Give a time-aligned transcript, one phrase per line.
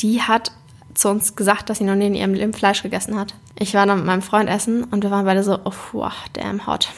[0.00, 0.52] die hat
[0.94, 3.34] zu uns gesagt, dass sie noch nie in ihrem Leben Fleisch gegessen hat.
[3.58, 6.66] Ich war dann mit meinem Freund essen und wir waren beide so, oh, wow, damn
[6.66, 6.88] hot.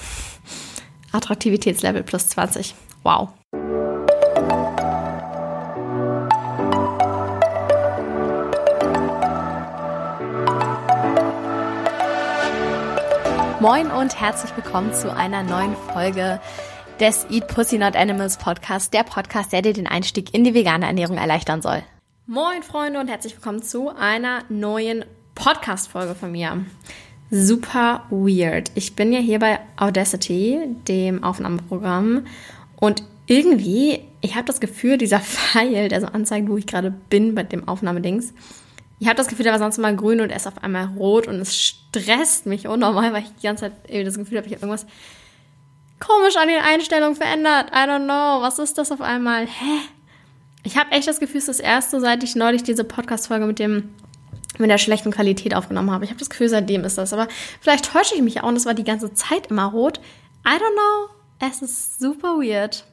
[1.12, 2.74] Attraktivitätslevel plus 20.
[3.02, 3.28] Wow.
[13.60, 16.40] Moin und herzlich willkommen zu einer neuen Folge
[16.98, 20.86] des Eat Pussy Not Animals Podcast, der Podcast, der dir den Einstieg in die vegane
[20.86, 21.82] Ernährung erleichtern soll.
[22.28, 25.04] Moin Freunde und herzlich willkommen zu einer neuen
[25.34, 26.64] Podcast-Folge von mir.
[27.32, 28.70] Super weird.
[28.76, 32.24] Ich bin ja hier bei Audacity, dem Aufnahmeprogramm,
[32.76, 37.34] und irgendwie, ich habe das Gefühl, dieser Pfeil, der so anzeigt, wo ich gerade bin
[37.34, 38.32] bei dem Aufnahmedings,
[39.00, 41.26] ich habe das Gefühl, der war sonst immer grün und er ist auf einmal rot
[41.26, 44.54] und es stresst mich unnormal, weil ich die ganze Zeit irgendwie das Gefühl habe, ich
[44.54, 44.86] habe irgendwas
[45.98, 47.70] komisch an den Einstellungen verändert.
[47.72, 48.40] I don't know.
[48.42, 49.46] Was ist das auf einmal?
[49.46, 49.80] Hä?
[50.62, 53.58] Ich habe echt das Gefühl, es ist das erste, seit ich neulich diese Podcast-Folge mit
[53.58, 53.90] dem
[54.58, 56.04] mit der schlechten Qualität aufgenommen habe.
[56.04, 57.12] Ich habe das Gefühl, seitdem ist das.
[57.12, 57.26] Aber
[57.60, 59.98] vielleicht täusche ich mich auch und es war die ganze Zeit immer rot.
[60.46, 61.14] I don't know.
[61.38, 62.84] Es ist super weird.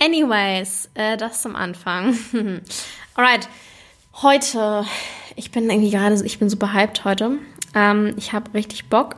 [0.00, 2.16] Anyways, äh, das zum Anfang.
[3.14, 3.48] Alright.
[4.22, 4.84] Heute,
[5.36, 7.38] ich bin irgendwie gerade, ich bin super hyped heute.
[7.74, 9.16] Ähm, ich habe richtig Bock,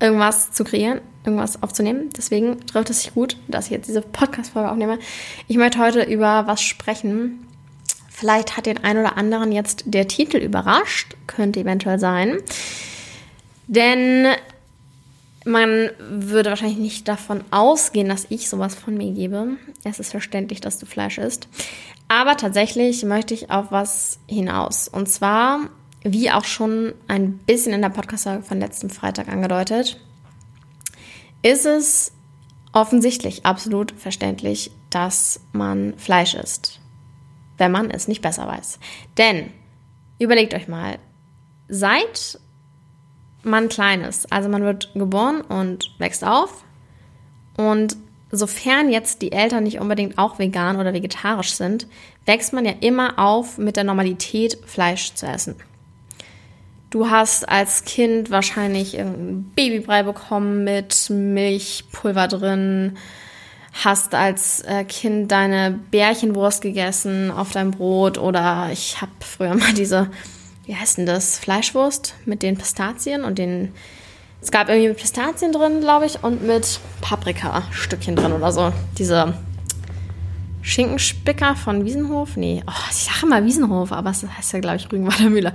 [0.00, 2.08] irgendwas zu kreieren irgendwas aufzunehmen.
[2.16, 4.98] Deswegen trifft es sich gut, dass ich jetzt diese Podcast-Folge aufnehme.
[5.46, 7.46] Ich möchte heute über was sprechen.
[8.08, 12.38] Vielleicht hat den einen oder anderen jetzt der Titel überrascht, könnte eventuell sein.
[13.66, 14.26] Denn
[15.44, 19.56] man würde wahrscheinlich nicht davon ausgehen, dass ich sowas von mir gebe.
[19.84, 21.48] Es ist verständlich, dass du Fleisch isst.
[22.08, 24.88] Aber tatsächlich möchte ich auf was hinaus.
[24.88, 25.60] Und zwar,
[26.02, 30.00] wie auch schon ein bisschen in der Podcast-Folge von letztem Freitag angedeutet,
[31.42, 32.12] ist es
[32.72, 36.80] offensichtlich absolut verständlich, dass man Fleisch isst,
[37.56, 38.78] wenn man es nicht besser weiß.
[39.16, 39.50] Denn
[40.18, 40.98] überlegt euch mal,
[41.68, 42.38] seit
[43.42, 46.64] man klein ist, also man wird geboren und wächst auf
[47.56, 47.96] und
[48.30, 51.86] sofern jetzt die Eltern nicht unbedingt auch vegan oder vegetarisch sind,
[52.26, 55.56] wächst man ja immer auf mit der Normalität, Fleisch zu essen.
[56.90, 62.96] Du hast als Kind wahrscheinlich irgendein Babybrei bekommen mit Milchpulver drin,
[63.84, 69.74] hast als äh, Kind deine Bärchenwurst gegessen auf deinem Brot oder ich habe früher mal
[69.74, 70.10] diese,
[70.64, 73.74] wie heißt denn das, Fleischwurst mit den Pistazien und den,
[74.40, 78.72] es gab irgendwie mit Pistazien drin, glaube ich, und mit Paprikastückchen drin oder so.
[78.96, 79.34] Diese
[80.68, 82.36] Schinkenspicker von Wiesenhof.
[82.36, 85.54] Nee, oh, ich sage immer Wiesenhof, aber es heißt ja, glaube ich, Rügenwalder Mühle,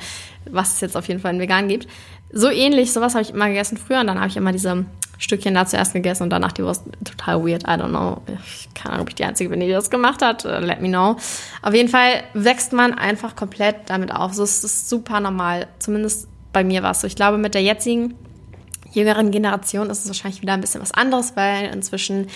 [0.49, 1.87] was es jetzt auf jeden Fall in vegan gibt.
[2.31, 4.85] So ähnlich, sowas habe ich immer gegessen früher und dann habe ich immer diese
[5.19, 6.85] Stückchen da zuerst gegessen und danach die Wurst.
[7.03, 8.21] Total weird, I don't know.
[8.43, 10.45] Ich keine Ahnung, ob ich die Einzige bin, die das gemacht hat.
[10.45, 11.17] Uh, let me know.
[11.61, 14.33] Auf jeden Fall wächst man einfach komplett damit auf.
[14.33, 15.67] So ist es super normal.
[15.77, 17.07] Zumindest bei mir war es so.
[17.07, 18.15] Ich glaube, mit der jetzigen
[18.91, 22.27] jüngeren Generation ist es wahrscheinlich wieder ein bisschen was anderes, weil inzwischen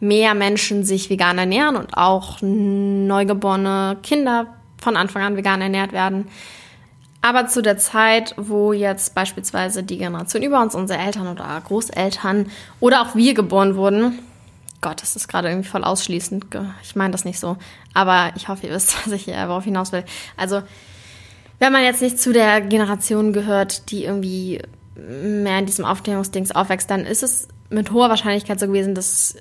[0.00, 4.46] mehr Menschen sich vegan ernähren und auch neugeborene Kinder
[4.80, 6.28] von Anfang an vegan ernährt werden.
[7.22, 12.50] Aber zu der Zeit, wo jetzt beispielsweise die Generation über uns, unsere Eltern oder Großeltern
[12.80, 14.18] oder auch wir geboren wurden,
[14.82, 16.44] Gott, das ist gerade irgendwie voll ausschließend.
[16.82, 17.56] Ich meine das nicht so.
[17.94, 20.04] Aber ich hoffe, ihr wisst, was ich hier worauf hinaus will.
[20.36, 20.62] Also,
[21.58, 24.60] wenn man jetzt nicht zu der Generation gehört, die irgendwie
[24.94, 29.36] mehr in diesem Aufklärungsdings aufwächst, dann ist es mit hoher Wahrscheinlichkeit so gewesen, dass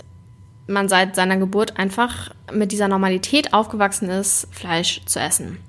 [0.68, 5.60] man seit seiner Geburt einfach mit dieser Normalität aufgewachsen ist, Fleisch zu essen.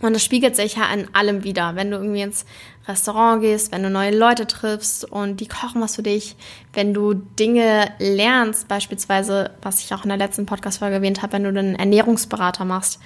[0.00, 1.74] Und das spiegelt sich ja in allem wieder.
[1.74, 2.44] Wenn du irgendwie ins
[2.86, 6.36] Restaurant gehst, wenn du neue Leute triffst und die kochen was für dich,
[6.72, 11.42] wenn du Dinge lernst, beispielsweise, was ich auch in der letzten Podcast-Folge erwähnt habe, wenn
[11.42, 13.00] du einen Ernährungsberater machst,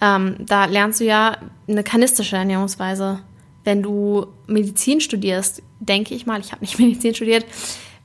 [0.00, 1.36] ähm, da lernst du ja
[1.68, 3.20] eine kanistische Ernährungsweise.
[3.64, 7.44] Wenn du Medizin studierst, denke ich mal, ich habe nicht Medizin studiert,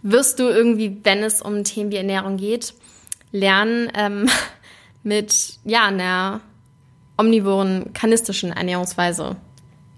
[0.06, 2.76] wirst du irgendwie, wenn es um Themen wie Ernährung geht,
[3.32, 4.30] lernen, ähm,
[5.04, 6.42] mit ja, einer
[7.18, 9.36] omnivoren, kanistischen Ernährungsweise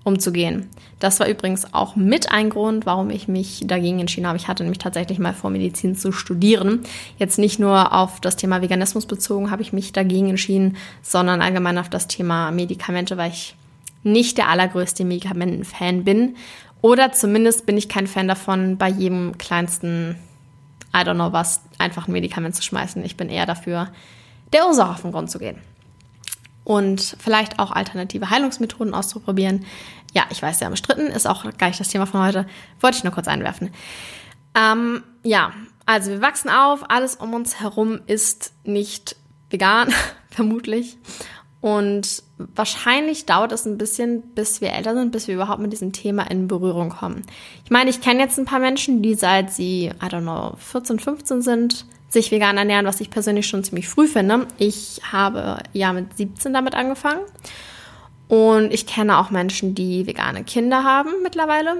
[0.03, 0.69] umzugehen.
[0.99, 4.37] Das war übrigens auch mit ein Grund, warum ich mich dagegen entschieden habe.
[4.37, 6.83] Ich hatte nämlich tatsächlich mal vor, Medizin zu studieren.
[7.17, 11.77] Jetzt nicht nur auf das Thema Veganismus bezogen habe ich mich dagegen entschieden, sondern allgemein
[11.77, 13.55] auf das Thema Medikamente, weil ich
[14.03, 16.37] nicht der allergrößte Medikamenten-Fan bin
[16.81, 20.17] oder zumindest bin ich kein Fan davon, bei jedem kleinsten,
[20.93, 23.03] I don't know was, einfach ein Medikament zu schmeißen.
[23.03, 23.89] Ich bin eher dafür,
[24.53, 25.61] der Ursache auf den Grund zu gehen.
[26.63, 29.65] Und vielleicht auch alternative Heilungsmethoden auszuprobieren.
[30.13, 32.45] Ja, ich weiß, sehr umstritten, ist auch gar nicht das Thema von heute.
[32.81, 33.71] Wollte ich nur kurz einwerfen.
[34.53, 35.53] Ähm, ja,
[35.85, 39.15] also wir wachsen auf, alles um uns herum ist nicht
[39.49, 39.93] vegan,
[40.29, 40.97] vermutlich.
[41.67, 45.91] Und wahrscheinlich dauert es ein bisschen, bis wir älter sind, bis wir überhaupt mit diesem
[45.91, 47.23] Thema in Berührung kommen.
[47.65, 50.97] Ich meine, ich kenne jetzt ein paar Menschen, die seit sie, I don't know, 14,
[50.99, 54.47] 15 sind, sich vegan ernähren, was ich persönlich schon ziemlich früh finde.
[54.57, 57.19] Ich habe ja mit 17 damit angefangen.
[58.29, 61.75] Und ich kenne auch Menschen, die vegane Kinder haben mittlerweile.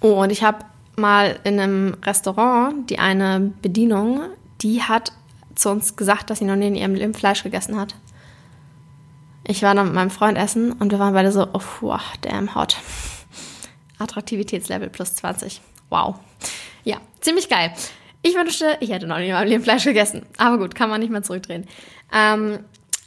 [0.00, 0.64] Und ich habe
[0.96, 4.22] mal in einem Restaurant die eine Bedienung,
[4.62, 5.12] die hat
[5.54, 7.94] zu uns gesagt, dass sie noch nie in ihrem Leben Fleisch gegessen hat.
[9.50, 12.54] Ich war dann mit meinem Freund essen und wir waren beide so, oh, wow, damn
[12.54, 12.76] hot.
[13.98, 15.60] Attraktivitätslevel plus 20.
[15.88, 16.20] Wow.
[16.84, 17.72] Ja, ziemlich geil.
[18.22, 20.24] Ich wünschte, ich hätte noch nie in meinem Leben Fleisch gegessen.
[20.38, 21.66] Aber gut, kann man nicht mehr zurückdrehen.
[22.14, 22.60] Ähm,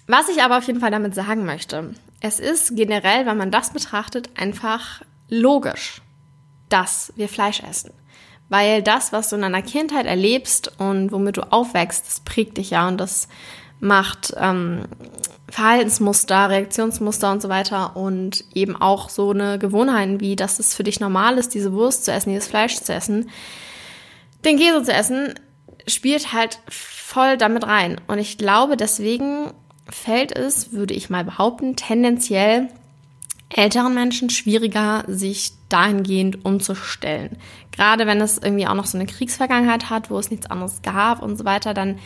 [0.06, 3.72] was ich aber auf jeden Fall damit sagen möchte, es ist generell, wenn man das
[3.72, 6.02] betrachtet, einfach logisch,
[6.68, 7.94] dass wir Fleisch essen.
[8.50, 12.72] Weil das, was du in deiner Kindheit erlebst und womit du aufwächst, das prägt dich
[12.72, 13.30] ja und das
[13.80, 14.88] macht ähm,
[15.54, 20.84] Verhaltensmuster, Reaktionsmuster und so weiter und eben auch so eine Gewohnheiten wie, dass es für
[20.84, 23.30] dich normal ist, diese Wurst zu essen, dieses Fleisch zu essen,
[24.44, 25.36] den Käse zu essen,
[25.86, 28.02] spielt halt voll damit rein.
[28.08, 29.52] Und ich glaube, deswegen
[29.88, 32.70] fällt es, würde ich mal behaupten, tendenziell
[33.50, 37.38] älteren Menschen schwieriger, sich dahingehend umzustellen.
[37.72, 41.22] Gerade wenn es irgendwie auch noch so eine Kriegsvergangenheit hat, wo es nichts anderes gab
[41.22, 42.00] und so weiter, dann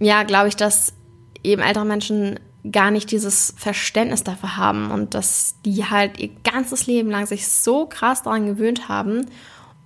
[0.00, 0.94] ja, glaube ich, dass
[1.42, 2.40] eben ältere Menschen
[2.70, 7.48] gar nicht dieses Verständnis dafür haben und dass die halt ihr ganzes Leben lang sich
[7.48, 9.26] so krass daran gewöhnt haben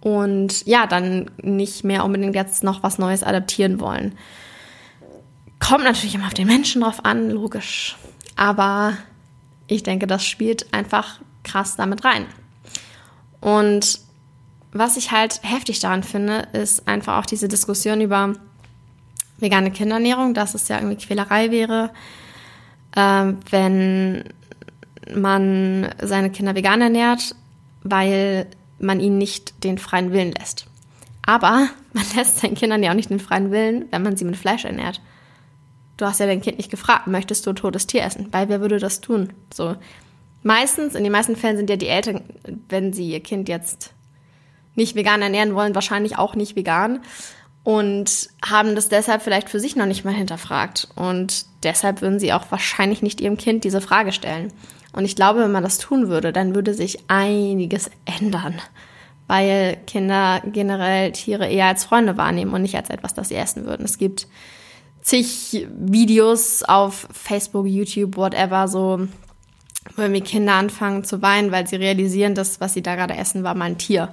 [0.00, 4.16] und ja, dann nicht mehr unbedingt jetzt noch was Neues adaptieren wollen.
[5.58, 7.96] Kommt natürlich immer auf den Menschen drauf an, logisch.
[8.36, 8.96] Aber
[9.66, 12.26] ich denke, das spielt einfach krass damit rein.
[13.40, 14.00] Und
[14.72, 18.34] was ich halt heftig daran finde, ist einfach auch diese Diskussion über
[19.38, 21.90] vegane Kinderernährung, dass es ja irgendwie Quälerei wäre,
[22.98, 24.24] äh, wenn
[25.14, 27.34] man seine Kinder vegan ernährt,
[27.82, 28.46] weil
[28.80, 30.66] man ihnen nicht den freien Willen lässt.
[31.22, 34.36] Aber man lässt seinen Kindern ja auch nicht den freien Willen, wenn man sie mit
[34.36, 35.00] Fleisch ernährt.
[35.96, 38.28] Du hast ja dein Kind nicht gefragt, möchtest du ein totes Tier essen?
[38.32, 39.32] Weil wer würde das tun?
[39.52, 39.76] So.
[40.42, 42.22] Meistens, in den meisten Fällen sind ja die Eltern,
[42.68, 43.92] wenn sie ihr Kind jetzt
[44.76, 47.00] nicht vegan ernähren wollen, wahrscheinlich auch nicht vegan
[47.68, 50.88] und haben das deshalb vielleicht für sich noch nicht mal hinterfragt.
[50.96, 54.54] Und deshalb würden sie auch wahrscheinlich nicht ihrem Kind diese Frage stellen.
[54.94, 58.54] Und ich glaube, wenn man das tun würde, dann würde sich einiges ändern,
[59.26, 63.66] weil Kinder generell Tiere eher als Freunde wahrnehmen und nicht als etwas, das sie essen
[63.66, 63.84] würden.
[63.84, 64.28] Es gibt
[65.02, 69.06] zig Videos auf Facebook, YouTube, whatever, so,
[69.94, 73.44] wo irgendwie Kinder anfangen zu weinen, weil sie realisieren, dass was sie da gerade essen,
[73.44, 74.08] war mal ein Tier.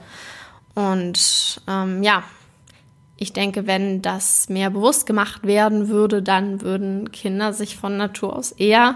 [0.73, 2.25] Und ähm, ja,
[3.17, 8.35] ich denke, wenn das mehr bewusst gemacht werden würde, dann würden Kinder sich von Natur
[8.35, 8.95] aus eher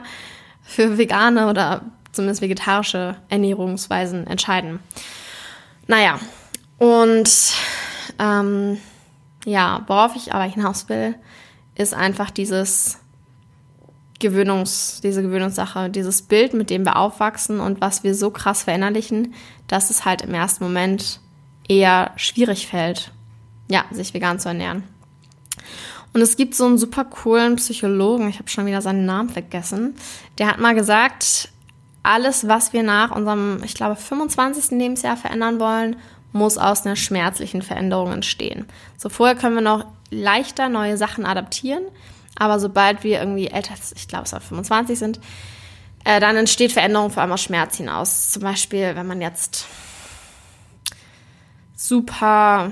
[0.61, 1.81] für vegane oder
[2.11, 4.79] zumindest vegetarische Ernährungsweisen entscheiden.
[5.87, 6.19] Naja,
[6.77, 7.53] und
[8.19, 8.77] ähm,
[9.45, 11.15] ja, worauf ich aber hinaus will,
[11.75, 12.99] ist einfach dieses
[14.19, 19.33] Gewöhnungs, diese Gewöhnungssache, dieses Bild, mit dem wir aufwachsen und was wir so krass verinnerlichen,
[19.67, 21.21] dass es halt im ersten Moment
[21.69, 23.11] eher schwierig fällt,
[23.69, 24.83] ja, sich vegan zu ernähren.
[26.13, 29.95] Und es gibt so einen super coolen Psychologen, ich habe schon wieder seinen Namen vergessen,
[30.37, 31.49] der hat mal gesagt,
[32.01, 34.71] alles, was wir nach unserem, ich glaube, 25.
[34.71, 35.97] Lebensjahr verändern wollen,
[36.31, 38.65] muss aus einer schmerzlichen Veränderung entstehen.
[38.97, 41.83] So vorher können wir noch leichter neue Sachen adaptieren,
[42.37, 45.19] aber sobald wir irgendwie älter, ich glaube, es auch 25 sind,
[46.05, 48.31] äh, dann entsteht Veränderung vor allem aus Schmerz hinaus.
[48.31, 49.67] Zum Beispiel, wenn man jetzt
[51.75, 52.71] super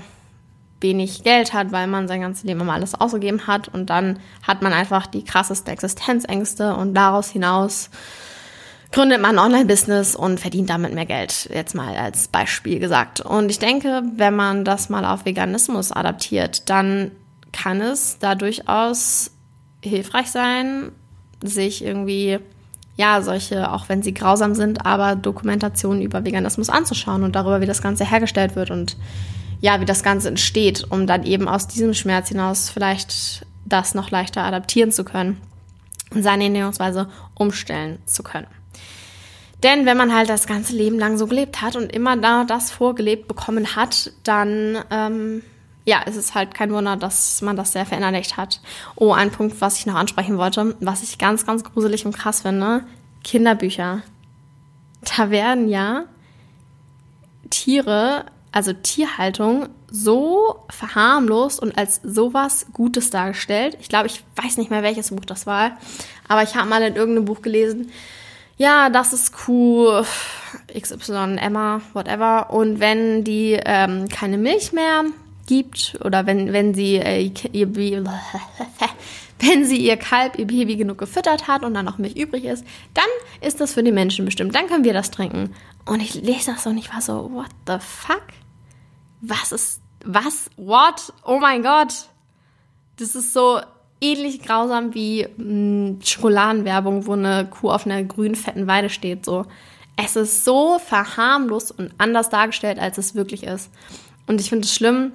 [0.80, 4.62] wenig Geld hat, weil man sein ganzes Leben immer alles ausgegeben hat und dann hat
[4.62, 7.90] man einfach die krasseste Existenzängste und daraus hinaus
[8.92, 13.22] gründet man ein Online-Business und verdient damit mehr Geld, jetzt mal als Beispiel gesagt.
[13.22, 17.12] Und ich denke, wenn man das mal auf Veganismus adaptiert, dann
[17.52, 19.32] kann es da durchaus
[19.84, 20.92] hilfreich sein,
[21.44, 22.40] sich irgendwie,
[22.96, 27.66] ja, solche, auch wenn sie grausam sind, aber Dokumentationen über Veganismus anzuschauen und darüber, wie
[27.66, 28.96] das Ganze hergestellt wird und
[29.60, 34.12] ja, wie das Ganze entsteht, um dann eben aus diesem Schmerz hinaus vielleicht das noch
[34.12, 35.42] leichter adaptieren zu können
[36.14, 38.48] und seine Ernährungsweise umstellen zu können.
[39.64, 42.70] Denn wenn man halt das ganze Leben lang so gelebt hat und immer da das
[42.72, 45.42] vorgelebt bekommen hat, dann ähm,
[45.84, 48.62] ja, ist es halt kein Wunder, dass man das sehr verinnerlicht hat.
[48.96, 52.42] Oh, ein Punkt, was ich noch ansprechen wollte, was ich ganz, ganz gruselig und krass
[52.42, 52.84] finde,
[53.24, 54.02] Kinderbücher.
[55.18, 56.04] Da werden ja
[57.50, 58.26] Tiere
[58.58, 63.78] also Tierhaltung so verharmlost und als sowas Gutes dargestellt.
[63.80, 65.78] Ich glaube, ich weiß nicht mehr, welches Buch das war,
[66.28, 67.92] aber ich habe mal in irgendeinem Buch gelesen,
[68.58, 70.04] ja, das ist cool,
[70.74, 72.50] XY, Emma, whatever.
[72.50, 75.04] Und wenn die ähm, keine Milch mehr
[75.46, 77.76] gibt oder wenn, wenn sie äh, ihr,
[79.40, 82.66] wenn sie ihr Kalb, ihr Baby genug gefüttert hat und dann noch Milch übrig ist,
[82.96, 84.56] dann ist das für die Menschen bestimmt.
[84.56, 85.54] Dann können wir das trinken.
[85.86, 88.24] Und ich lese das so und ich war so, what the fuck?
[89.22, 90.50] Was ist, was?
[90.58, 91.14] What?
[91.26, 92.08] Oh mein Gott.
[92.98, 93.60] Das ist so
[94.02, 99.26] ähnlich grausam wie hm, Schokoladenwerbung, wo eine Kuh auf einer grünen, fetten Weide steht.
[99.26, 99.46] So.
[99.96, 103.72] Es ist so verharmlos und anders dargestellt, als es wirklich ist.
[104.28, 105.14] Und ich finde es schlimm,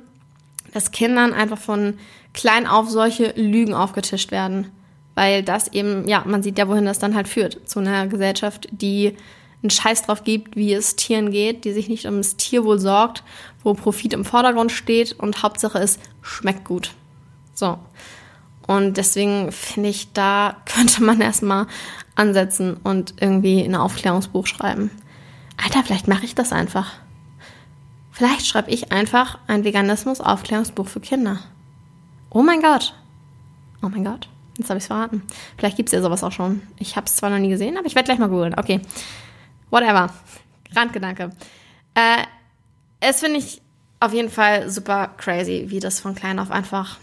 [0.72, 1.98] dass Kindern einfach von
[2.32, 4.70] klein auf solche Lügen aufgetischt werden.
[5.14, 7.68] Weil das eben, ja, man sieht ja, wohin das dann halt führt.
[7.68, 9.16] Zu einer Gesellschaft, die
[9.62, 13.22] einen Scheiß drauf gibt, wie es Tieren geht, die sich nicht um das Tierwohl sorgt,
[13.62, 16.92] wo Profit im Vordergrund steht und Hauptsache es schmeckt gut.
[17.54, 17.78] So.
[18.66, 21.66] Und deswegen finde ich, da könnte man erstmal
[22.14, 24.90] ansetzen und irgendwie ein Aufklärungsbuch schreiben.
[25.62, 26.92] Alter, vielleicht mache ich das einfach.
[28.10, 31.38] Vielleicht schreibe ich einfach ein Veganismus-Aufklärungsbuch für Kinder.
[32.30, 32.94] Oh mein Gott.
[33.82, 34.28] Oh mein Gott.
[34.58, 35.22] Jetzt habe ich es verraten.
[35.56, 36.62] Vielleicht gibt es ja sowas auch schon.
[36.78, 38.54] Ich habe es zwar noch nie gesehen, aber ich werde gleich mal googeln.
[38.58, 38.80] Okay.
[39.72, 40.10] Whatever.
[40.76, 41.30] Randgedanke.
[41.94, 42.24] Äh,
[43.00, 43.62] es finde ich
[44.00, 46.98] auf jeden Fall super crazy, wie das von klein auf einfach,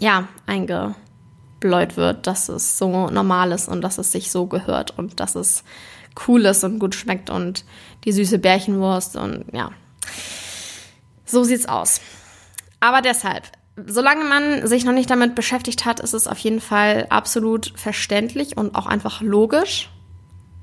[0.00, 5.20] ja, eingebläut wird, dass es so normal ist und dass es sich so gehört und
[5.20, 5.62] dass es
[6.26, 7.64] cool ist und gut schmeckt und
[8.04, 9.70] die süße Bärchenwurst und ja,
[11.24, 12.00] so sieht's aus.
[12.80, 13.44] Aber deshalb,
[13.86, 18.56] solange man sich noch nicht damit beschäftigt hat, ist es auf jeden Fall absolut verständlich
[18.56, 19.91] und auch einfach logisch,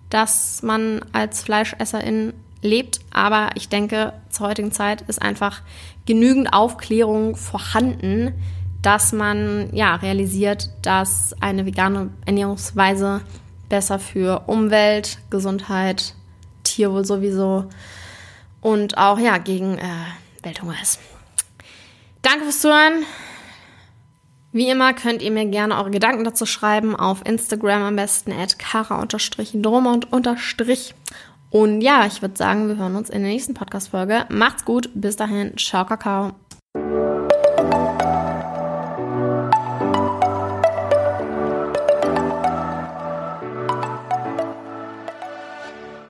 [0.10, 3.00] dass man als Fleischesserin lebt.
[3.12, 5.62] Aber ich denke, zur heutigen Zeit ist einfach
[6.06, 8.34] genügend Aufklärung vorhanden,
[8.82, 13.22] dass man ja realisiert, dass eine vegane Ernährungsweise
[13.68, 16.16] besser für Umwelt, Gesundheit,
[16.64, 17.66] Tierwohl sowieso
[18.62, 19.84] und auch ja gegen äh,
[20.44, 21.00] Welthunger ist.
[22.22, 23.06] Danke fürs Zuhören.
[24.52, 28.58] Wie immer könnt ihr mir gerne eure Gedanken dazu schreiben auf Instagram am besten at
[28.58, 30.96] kara-dromont unterstrich.
[31.52, 34.26] Und ja, ich würde sagen, wir hören uns in der nächsten Podcast-Folge.
[34.30, 36.34] Macht's gut, bis dahin, ciao, Kakao.